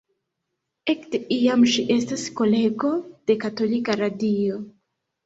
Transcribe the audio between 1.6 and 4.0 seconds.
ŝi estas kolego de katolika